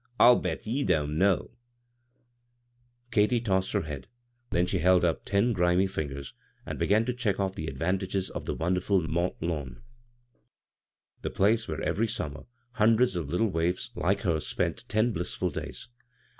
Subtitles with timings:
[0.19, 1.57] "I'll bet ye don't know I"
[3.11, 4.07] Katy tossed her head;
[4.49, 6.33] then she held up ten grimy fingers
[6.65, 9.83] and began to check ofi the advantages of the wonderful Mont Lawn,
[11.21, 15.89] the place where every summer hundreds of litde wai& like her spent ten blissful days.